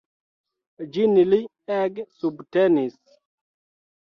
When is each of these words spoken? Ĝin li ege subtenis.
Ĝin 0.95 1.13
li 1.33 1.39
ege 1.81 2.07
subtenis. 2.15 2.99